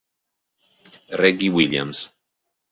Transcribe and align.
Reggie 1.21 1.53
Williams 1.53 1.99